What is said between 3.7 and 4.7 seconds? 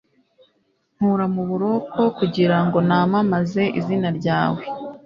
izina ryawe